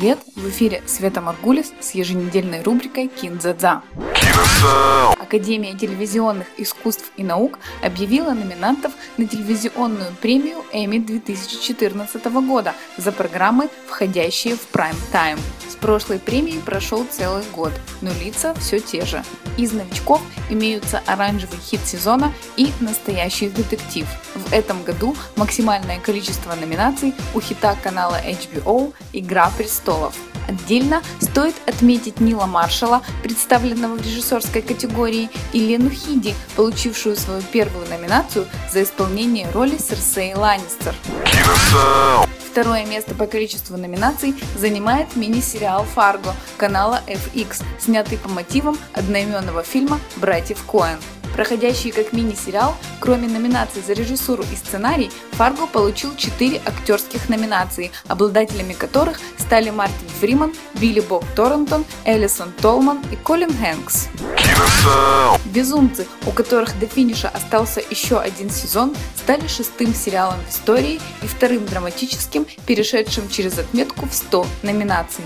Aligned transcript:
привет! 0.00 0.18
В 0.34 0.48
эфире 0.48 0.82
Света 0.86 1.20
Маргулис 1.20 1.74
с 1.78 1.90
еженедельной 1.90 2.62
рубрикой 2.62 3.08
Кинзадза. 3.08 3.82
Академия 5.18 5.76
телевизионных 5.76 6.46
искусств 6.56 7.12
и 7.18 7.22
наук 7.22 7.58
объявила 7.82 8.30
номинантов 8.30 8.92
на 9.18 9.26
телевизионную 9.26 10.12
премию 10.22 10.64
Эмми 10.72 11.00
2014 11.00 12.24
года 12.46 12.72
за 12.96 13.12
программы, 13.12 13.68
входящие 13.88 14.54
в 14.54 14.66
прайм-тайм. 14.68 15.38
Прошлой 15.80 16.18
премией 16.18 16.60
прошел 16.60 17.06
целый 17.10 17.44
год, 17.54 17.72
но 18.00 18.10
лица 18.12 18.54
все 18.54 18.80
те 18.80 19.04
же. 19.04 19.24
Из 19.56 19.72
новичков 19.72 20.20
имеются 20.50 21.02
оранжевый 21.06 21.58
хит 21.58 21.80
сезона 21.84 22.32
и 22.56 22.70
настоящий 22.80 23.48
детектив. 23.48 24.06
В 24.34 24.52
этом 24.52 24.82
году 24.82 25.16
максимальное 25.36 25.98
количество 25.98 26.54
номинаций 26.54 27.14
у 27.34 27.40
хита 27.40 27.76
канала 27.82 28.20
HBO 28.22 28.92
«Игра 29.12 29.50
престолов». 29.56 30.14
Отдельно 30.48 31.02
стоит 31.20 31.54
отметить 31.66 32.20
Нила 32.20 32.46
Маршала, 32.46 33.02
представленного 33.22 33.96
в 33.96 34.02
режиссерской 34.02 34.62
категории, 34.62 35.30
и 35.52 35.60
Лену 35.60 35.90
Хиди, 35.90 36.34
получившую 36.56 37.16
свою 37.16 37.42
первую 37.42 37.88
номинацию 37.88 38.46
за 38.72 38.82
исполнение 38.82 39.48
роли 39.52 39.78
Серсеи 39.78 40.34
Ланнистер. 40.34 40.94
Второе 42.50 42.84
место 42.84 43.14
по 43.14 43.26
количеству 43.26 43.76
номинаций 43.76 44.34
занимает 44.56 45.14
мини-сериал 45.14 45.84
«Фарго» 45.84 46.34
канала 46.56 47.00
FX, 47.06 47.62
снятый 47.78 48.18
по 48.18 48.28
мотивам 48.28 48.76
одноименного 48.92 49.62
фильма 49.62 50.00
«Братьев 50.16 50.64
Коэн». 50.66 50.98
Проходящий 51.34 51.90
как 51.90 52.12
мини-сериал, 52.12 52.74
кроме 52.98 53.28
номинаций 53.28 53.82
за 53.86 53.92
режиссуру 53.92 54.44
и 54.52 54.56
сценарий, 54.56 55.10
Фарго 55.32 55.66
получил 55.66 56.14
4 56.16 56.60
актерских 56.64 57.28
номинации, 57.28 57.90
обладателями 58.08 58.72
которых 58.72 59.20
стали 59.38 59.70
Мартин 59.70 60.08
Фриман, 60.20 60.54
Билли 60.74 61.00
Боб 61.00 61.24
Торрентон, 61.34 61.84
Элисон 62.04 62.52
Толман 62.60 63.00
и 63.10 63.16
Колин 63.16 63.52
Хэнкс. 63.56 64.08
«Безумцы», 65.46 66.06
у 66.26 66.32
которых 66.32 66.78
до 66.78 66.86
финиша 66.86 67.28
остался 67.28 67.80
еще 67.88 68.18
один 68.18 68.50
сезон, 68.50 68.94
стали 69.16 69.46
шестым 69.46 69.94
сериалом 69.94 70.38
в 70.48 70.52
истории 70.52 71.00
и 71.22 71.26
вторым 71.26 71.66
драматическим, 71.66 72.46
перешедшим 72.66 73.28
через 73.28 73.58
отметку 73.58 74.06
в 74.06 74.14
100 74.14 74.46
номинаций. 74.62 75.24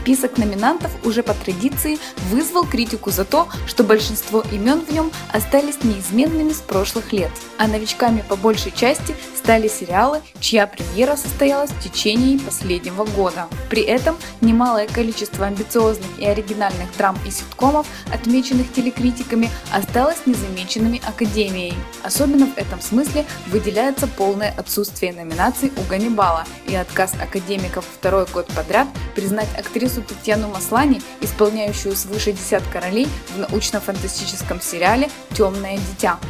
Список 0.00 0.38
номинантов 0.38 0.90
уже 1.04 1.22
по 1.22 1.34
традиции 1.34 1.98
вызвал 2.30 2.64
критику 2.64 3.10
за 3.10 3.26
то, 3.26 3.48
что 3.66 3.84
большинство 3.84 4.42
имен 4.50 4.80
в 4.80 4.90
нем 4.90 5.10
остались 5.30 5.84
неизменными 5.84 6.52
с 6.52 6.60
прошлых 6.60 7.12
лет, 7.12 7.30
а 7.58 7.68
новичками 7.68 8.24
по 8.26 8.34
большей 8.34 8.72
части 8.72 9.14
стали 9.50 9.66
сериалы, 9.66 10.20
чья 10.38 10.68
премьера 10.68 11.16
состоялась 11.16 11.70
в 11.70 11.82
течение 11.82 12.38
последнего 12.38 13.04
года. 13.04 13.48
При 13.68 13.82
этом 13.82 14.16
немалое 14.40 14.86
количество 14.86 15.44
амбициозных 15.44 16.06
и 16.20 16.24
оригинальных 16.24 16.96
драм 16.96 17.18
и 17.26 17.32
ситкомов, 17.32 17.84
отмеченных 18.14 18.72
телекритиками, 18.72 19.50
осталось 19.72 20.18
незамеченными 20.24 21.02
Академией. 21.04 21.74
Особенно 22.04 22.46
в 22.46 22.56
этом 22.58 22.80
смысле 22.80 23.26
выделяется 23.48 24.06
полное 24.06 24.54
отсутствие 24.56 25.12
номинаций 25.12 25.72
у 25.76 25.82
Ганнибала 25.90 26.44
и 26.68 26.76
отказ 26.76 27.14
академиков 27.20 27.84
второй 27.84 28.26
год 28.26 28.46
подряд 28.54 28.86
признать 29.16 29.48
актрису 29.58 30.02
Татьяну 30.02 30.46
Маслани, 30.46 31.02
исполняющую 31.22 31.96
свыше 31.96 32.30
десятка 32.30 32.80
ролей 32.80 33.08
в 33.34 33.38
научно-фантастическом 33.40 34.60
сериале 34.60 35.10
«Темное 35.34 35.76
дитя». 35.76 36.20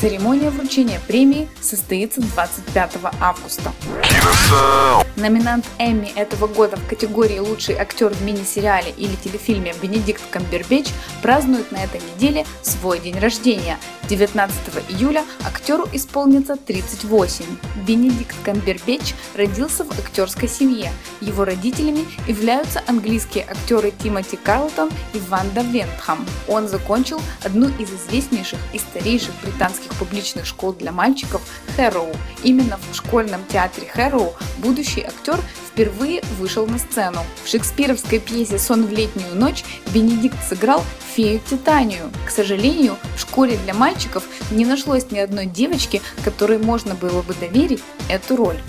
Церемония 0.00 0.50
вручения 0.50 1.00
премии 1.08 1.48
состоится 1.60 2.20
25 2.20 2.98
августа. 3.20 3.72
Номинант 5.16 5.66
Эмми 5.80 6.12
этого 6.14 6.46
года 6.46 6.76
в 6.76 6.86
категории 6.86 7.40
«Лучший 7.40 7.74
актер 7.74 8.10
в 8.10 8.22
мини-сериале 8.22 8.92
или 8.96 9.16
телефильме» 9.16 9.74
Бенедикт 9.82 10.22
Камбербеч 10.30 10.86
празднует 11.20 11.72
на 11.72 11.78
этой 11.78 12.00
неделе 12.00 12.46
свой 12.62 13.00
день 13.00 13.18
рождения. 13.18 13.78
19 14.08 14.56
июля 14.88 15.24
актеру 15.44 15.86
исполнится 15.92 16.56
38. 16.56 17.44
Бенедикт 17.84 18.36
Камбербеч 18.44 19.14
родился 19.34 19.84
в 19.84 19.90
актерской 19.98 20.48
семье. 20.48 20.92
Его 21.20 21.44
родителями 21.44 22.06
являются 22.28 22.82
английские 22.86 23.44
актеры 23.44 23.92
Тимоти 24.02 24.36
Карлтон 24.36 24.90
и 25.12 25.18
Ванда 25.28 25.62
Вентхам. 25.62 26.24
Он 26.46 26.68
закончил 26.68 27.20
одну 27.42 27.68
из 27.78 27.90
известнейших 27.90 28.58
и 28.72 28.78
старейших 28.78 29.34
британских 29.42 29.87
публичных 29.94 30.46
школ 30.46 30.72
для 30.72 30.92
мальчиков 30.92 31.42
Хэроу. 31.76 32.14
Именно 32.42 32.78
в 32.90 32.96
школьном 32.96 33.44
театре 33.46 33.88
Хэроу 33.88 34.34
будущий 34.58 35.02
актер 35.02 35.40
впервые 35.66 36.22
вышел 36.38 36.66
на 36.66 36.78
сцену. 36.78 37.20
В 37.44 37.48
шекспировской 37.48 38.18
пьесе 38.18 38.58
«Сон 38.58 38.86
в 38.86 38.92
летнюю 38.92 39.34
ночь» 39.34 39.64
Бенедикт 39.92 40.36
сыграл 40.48 40.82
фею 41.14 41.40
Титанию. 41.48 42.10
К 42.26 42.30
сожалению, 42.30 42.96
в 43.16 43.20
школе 43.20 43.58
для 43.64 43.74
мальчиков 43.74 44.24
не 44.50 44.64
нашлось 44.64 45.10
ни 45.10 45.18
одной 45.18 45.46
девочки, 45.46 46.02
которой 46.24 46.58
можно 46.58 46.94
было 46.94 47.22
бы 47.22 47.34
доверить 47.34 47.82
эту 48.08 48.36
роль. 48.36 48.60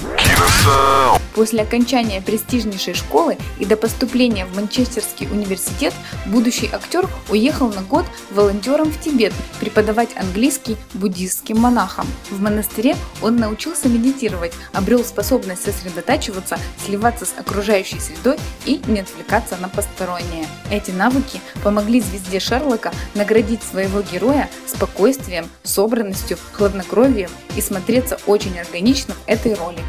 После 1.39 1.61
окончания 1.61 2.21
престижнейшей 2.21 2.93
школы 2.93 3.37
и 3.59 3.65
до 3.65 3.77
поступления 3.77 4.45
в 4.45 4.57
Манчестерский 4.57 5.25
университет 5.31 5.93
будущий 6.25 6.69
актер 6.69 7.07
уехал 7.29 7.69
на 7.71 7.81
год 7.81 8.05
волонтером 8.31 8.91
в 8.91 8.99
Тибет 8.99 9.31
преподавать 9.61 10.09
английский 10.17 10.75
буддистским 10.95 11.57
монахам. 11.57 12.05
В 12.29 12.41
монастыре 12.41 12.97
он 13.21 13.37
научился 13.37 13.87
медитировать, 13.87 14.51
обрел 14.73 15.01
способность 15.05 15.63
сосредотачиваться, 15.63 16.59
сливаться 16.85 17.25
с 17.25 17.33
окружающей 17.37 18.01
средой 18.01 18.37
и 18.65 18.81
не 18.87 18.99
отвлекаться 18.99 19.55
на 19.61 19.69
постороннее. 19.69 20.45
Эти 20.69 20.91
навыки 20.91 21.39
помогли 21.63 22.01
звезде 22.01 22.41
Шерлока 22.41 22.91
наградить 23.15 23.63
своего 23.63 24.01
героя 24.01 24.49
спокойствием, 24.67 25.47
собранностью, 25.63 26.37
хладнокровием 26.51 27.29
и 27.55 27.61
смотреться 27.61 28.19
очень 28.25 28.59
органично 28.59 29.13
в 29.13 29.29
этой 29.29 29.53
роли. 29.53 29.79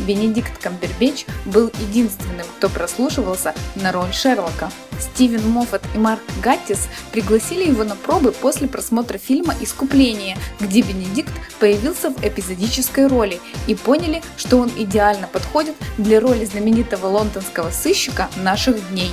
Бенедикт 0.00 0.62
Камбербеч 0.62 1.26
был 1.44 1.70
единственным, 1.80 2.46
кто 2.56 2.68
прослушивался 2.68 3.54
на 3.74 3.92
роль 3.92 4.12
Шерлока. 4.12 4.70
Стивен 4.98 5.48
Моффат 5.50 5.82
и 5.94 5.98
Марк 5.98 6.22
Гаттис 6.42 6.88
пригласили 7.12 7.68
его 7.68 7.84
на 7.84 7.94
пробы 7.94 8.32
после 8.32 8.68
просмотра 8.68 9.18
фильма 9.18 9.54
«Искупление», 9.60 10.36
где 10.60 10.80
Бенедикт 10.80 11.32
появился 11.60 12.10
в 12.10 12.24
эпизодической 12.24 13.06
роли 13.06 13.40
и 13.66 13.74
поняли, 13.74 14.22
что 14.36 14.56
он 14.56 14.70
идеально 14.76 15.26
подходит 15.28 15.76
для 15.98 16.20
роли 16.20 16.44
знаменитого 16.44 17.06
лондонского 17.06 17.70
сыщика 17.70 18.28
наших 18.36 18.76
дней. 18.90 19.12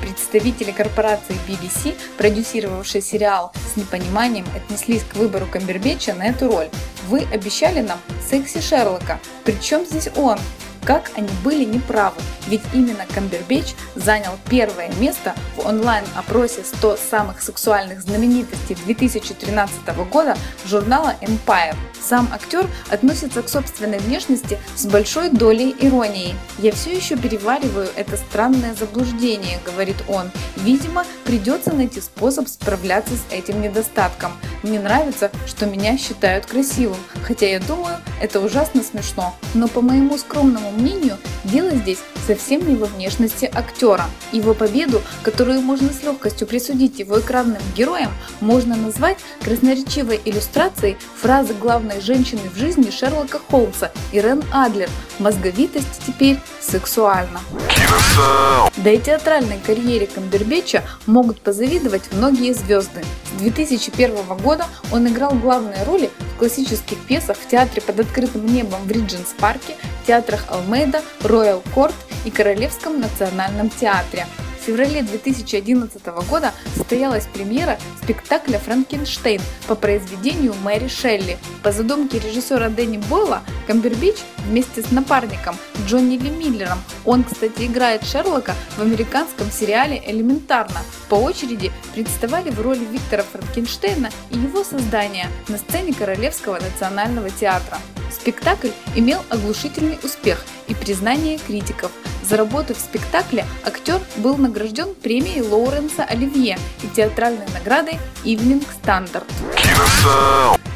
Представители 0.00 0.70
корпорации 0.70 1.36
BBC, 1.48 1.94
продюсировавшие 2.16 3.02
сериал 3.02 3.52
с 3.72 3.76
непониманием, 3.76 4.46
отнеслись 4.54 5.02
к 5.02 5.16
выбору 5.16 5.46
Камбербеча 5.46 6.14
на 6.14 6.26
эту 6.26 6.48
роль. 6.48 6.68
Вы 7.08 7.24
обещали 7.32 7.80
нам 7.80 8.00
секси 8.28 8.60
Шерлока, 8.60 9.20
причем 9.44 9.84
здесь 9.84 10.08
он? 10.16 10.38
Как 10.86 11.10
они 11.16 11.28
были 11.42 11.64
неправы, 11.64 12.14
ведь 12.46 12.62
именно 12.72 13.06
Камбербэтч 13.12 13.74
занял 13.96 14.38
первое 14.48 14.88
место 15.00 15.34
в 15.56 15.66
онлайн-опросе 15.66 16.62
100 16.62 16.96
самых 17.10 17.42
сексуальных 17.42 18.02
знаменитостей 18.02 18.76
2013 18.84 19.74
года 20.12 20.36
журнала 20.64 21.16
Empire. 21.20 21.74
Сам 22.00 22.28
актер 22.32 22.68
относится 22.88 23.42
к 23.42 23.48
собственной 23.48 23.98
внешности 23.98 24.60
с 24.76 24.86
большой 24.86 25.30
долей 25.30 25.74
иронии. 25.80 26.36
«Я 26.58 26.70
все 26.70 26.94
еще 26.94 27.16
перевариваю 27.16 27.88
это 27.96 28.16
странное 28.16 28.72
заблуждение»,— 28.74 29.58
говорит 29.66 29.96
он. 30.06 30.30
«Видимо, 30.54 31.04
придется 31.24 31.72
найти 31.72 32.00
способ 32.00 32.46
справляться 32.46 33.14
с 33.14 33.32
этим 33.32 33.60
недостатком. 33.60 34.32
Мне 34.62 34.78
нравится, 34.78 35.32
что 35.46 35.66
меня 35.66 35.98
считают 35.98 36.46
красивым, 36.46 36.98
хотя 37.24 37.46
я 37.46 37.58
думаю, 37.58 37.96
это 38.20 38.40
ужасно 38.40 38.84
смешно. 38.84 39.34
Но 39.54 39.66
по 39.66 39.80
моему 39.80 40.16
скромному 40.16 40.75
мнению, 40.76 41.16
дело 41.44 41.70
здесь 41.70 41.98
совсем 42.26 42.66
не 42.68 42.76
во 42.76 42.86
внешности 42.86 43.50
актера. 43.52 44.06
Его 44.32 44.54
победу, 44.54 45.02
которую 45.22 45.60
можно 45.60 45.90
с 45.92 46.02
легкостью 46.02 46.46
присудить 46.46 46.98
его 46.98 47.20
экранным 47.20 47.62
героям, 47.76 48.10
можно 48.40 48.76
назвать 48.76 49.18
красноречивой 49.42 50.20
иллюстрацией 50.24 50.96
фразы 51.20 51.54
главной 51.54 52.00
женщины 52.00 52.42
в 52.52 52.58
жизни 52.58 52.90
Шерлока 52.90 53.40
Холмса 53.50 53.92
Ирен 54.12 54.42
Адлер 54.52 54.90
«Мозговитость 55.18 56.02
теперь 56.06 56.38
сексуальна». 56.60 57.40
Да 58.76 58.90
и 58.90 58.98
театральной 58.98 59.58
карьере 59.64 60.06
Камбербеча 60.06 60.82
могут 61.06 61.40
позавидовать 61.40 62.12
многие 62.12 62.52
звезды. 62.52 63.04
С 63.36 63.40
2001 63.40 64.36
года 64.42 64.66
он 64.92 65.06
играл 65.08 65.32
главные 65.32 65.82
роли 65.84 66.10
классических 66.36 66.98
пьесах 67.06 67.36
в 67.36 67.48
театре 67.48 67.82
под 67.82 68.00
открытым 68.00 68.46
небом 68.46 68.82
в 68.84 68.90
Ридженс 68.90 69.34
парке, 69.38 69.76
театрах 70.06 70.44
Алмейда, 70.48 71.02
Роял 71.22 71.62
Корт 71.74 71.94
и 72.24 72.30
Королевском 72.30 73.00
национальном 73.00 73.70
театре. 73.70 74.26
Феврале 74.66 75.02
2011 75.02 76.04
года 76.28 76.52
состоялась 76.74 77.26
премьера 77.32 77.78
спектакля 78.02 78.58
«Франкенштейн» 78.58 79.40
по 79.68 79.76
произведению 79.76 80.54
Мэри 80.64 80.88
Шелли. 80.88 81.38
По 81.62 81.70
задумке 81.70 82.18
режиссера 82.18 82.68
Дэнни 82.68 82.98
Бойла, 82.98 83.42
Камбербич 83.68 84.16
вместе 84.46 84.82
с 84.82 84.90
напарником 84.90 85.56
Джонни 85.86 86.16
Ли 86.16 86.30
Миллером, 86.30 86.78
он, 87.04 87.22
кстати, 87.22 87.66
играет 87.66 88.04
Шерлока 88.04 88.54
в 88.76 88.82
американском 88.82 89.50
сериале 89.52 90.02
«Элементарно», 90.04 90.80
по 91.08 91.14
очереди 91.14 91.70
представали 91.94 92.50
в 92.50 92.60
роли 92.60 92.84
Виктора 92.90 93.22
Франкенштейна 93.22 94.10
и 94.30 94.38
его 94.38 94.64
создания 94.64 95.28
на 95.46 95.58
сцене 95.58 95.94
Королевского 95.94 96.58
национального 96.58 97.30
театра. 97.30 97.78
Спектакль 98.10 98.70
имел 98.96 99.20
оглушительный 99.28 99.98
успех 100.02 100.44
и 100.66 100.74
признание 100.74 101.38
критиков. 101.38 101.92
За 102.28 102.36
работу 102.36 102.74
в 102.74 102.78
спектакле 102.78 103.44
актер 103.64 104.00
был 104.16 104.36
награжден 104.36 104.94
премией 104.94 105.42
Лоуренса 105.42 106.02
Оливье 106.02 106.58
и 106.82 106.88
театральной 106.88 107.46
наградой 107.54 107.98
Evening 108.24 108.64
Standard. 108.82 109.24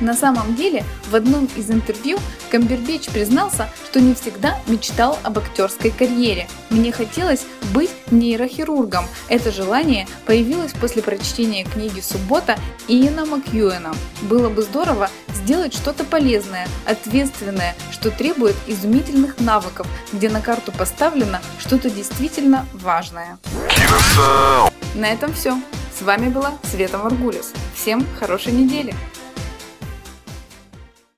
На 0.01 0.15
самом 0.15 0.55
деле, 0.55 0.85
в 1.11 1.15
одном 1.15 1.49
из 1.57 1.71
интервью 1.71 2.19
Камбербич 2.51 3.07
признался, 3.09 3.69
что 3.85 4.01
не 4.01 4.15
всегда 4.15 4.59
мечтал 4.67 5.19
об 5.23 5.39
актерской 5.39 5.91
карьере. 5.91 6.49
«Мне 6.71 6.91
хотелось 6.91 7.45
быть 7.75 7.91
нейрохирургом. 8.11 9.05
Это 9.29 9.53
желание 9.53 10.07
появилось 10.27 10.73
после 10.73 11.03
прочтения 11.03 11.65
книги 11.65 12.01
«Суббота» 12.01 12.59
Иена 12.89 13.27
Макьюэна. 13.27 13.95
Было 14.23 14.49
бы 14.49 14.63
здорово 14.63 15.11
сделать 15.35 15.75
что-то 15.75 16.05
полезное, 16.05 16.67
ответственное, 16.87 17.75
что 17.93 18.11
требует 18.11 18.57
изумительных 18.67 19.39
навыков, 19.39 19.87
где 20.13 20.29
на 20.29 20.41
карту 20.41 20.73
поставлено 20.73 21.41
что-то 21.59 21.91
действительно 21.91 22.67
важное. 22.73 23.39
На 24.95 25.07
этом 25.07 25.33
все. 25.35 25.61
С 25.97 26.03
вами 26.03 26.29
была 26.29 26.53
Света 26.71 26.99
Маргулис. 26.99 27.53
Всем 27.75 28.07
хорошей 28.19 28.53
недели! 28.53 28.95